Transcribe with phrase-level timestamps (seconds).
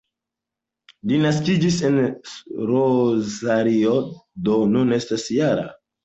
[1.09, 1.99] Li naskiĝis en
[2.69, 3.91] Rosario,
[4.47, 5.67] do nun estas -jara.